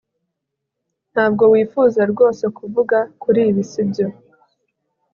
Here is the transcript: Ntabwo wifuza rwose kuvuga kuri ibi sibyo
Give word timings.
Ntabwo 1.13 1.43
wifuza 1.53 2.01
rwose 2.11 2.43
kuvuga 2.57 2.97
kuri 3.21 3.41
ibi 3.49 3.63
sibyo 3.71 4.07